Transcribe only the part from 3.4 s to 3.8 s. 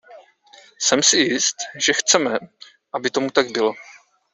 bylo.